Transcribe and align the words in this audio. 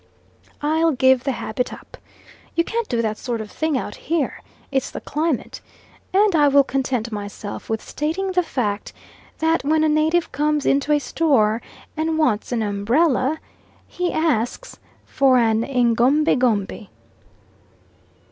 I'll 0.63 0.93
give 0.93 1.25
the 1.25 1.31
habit 1.33 1.71
up. 1.71 1.95
"You 2.55 2.63
can't 2.63 2.89
do 2.89 3.03
that 3.03 3.19
sort 3.19 3.39
of 3.39 3.51
thing 3.51 3.77
out 3.77 3.93
here 3.93 4.41
It's 4.71 4.89
the 4.89 4.99
climate," 4.99 5.61
and 6.11 6.35
I 6.35 6.47
will 6.47 6.63
content 6.63 7.11
myself 7.11 7.69
with 7.69 7.83
stating 7.87 8.31
the 8.31 8.41
fact, 8.41 8.93
that 9.37 9.63
when 9.63 9.83
a 9.83 9.87
native 9.89 10.31
comes 10.31 10.65
into 10.65 10.91
a 10.91 10.97
store 10.97 11.61
and 11.95 12.17
wants 12.17 12.51
an 12.51 12.63
umbrella, 12.63 13.39
he 13.87 14.11
asks 14.11 14.79
for 15.05 15.37
an 15.37 15.61
egombie 15.63 16.35
gombie. 16.35 16.89